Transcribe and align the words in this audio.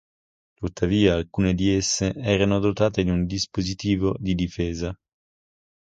Tuttavia 0.55 1.13
alcune 1.13 1.53
di 1.53 1.69
esse 1.69 2.11
erano 2.15 2.57
dotate 2.57 3.03
di 3.03 3.11
un 3.11 3.27
dispositivo 3.27 4.15
di 4.19 4.33
difesa. 4.33 4.99